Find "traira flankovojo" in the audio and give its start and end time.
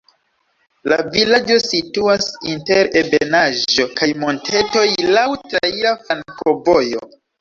5.53-7.05